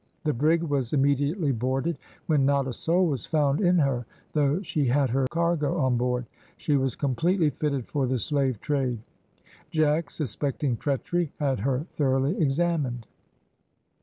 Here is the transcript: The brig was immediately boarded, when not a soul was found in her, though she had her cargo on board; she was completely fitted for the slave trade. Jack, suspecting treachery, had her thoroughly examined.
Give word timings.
The 0.23 0.33
brig 0.33 0.63
was 0.63 0.93
immediately 0.93 1.51
boarded, 1.51 1.95
when 2.25 2.43
not 2.43 2.65
a 2.67 2.73
soul 2.73 3.05
was 3.05 3.27
found 3.27 3.61
in 3.61 3.77
her, 3.77 4.07
though 4.33 4.59
she 4.63 4.87
had 4.87 5.11
her 5.11 5.27
cargo 5.29 5.77
on 5.77 5.95
board; 5.95 6.25
she 6.57 6.75
was 6.75 6.95
completely 6.95 7.51
fitted 7.51 7.85
for 7.85 8.07
the 8.07 8.17
slave 8.17 8.59
trade. 8.59 8.97
Jack, 9.69 10.09
suspecting 10.09 10.75
treachery, 10.75 11.33
had 11.39 11.59
her 11.59 11.85
thoroughly 11.97 12.35
examined. 12.41 13.05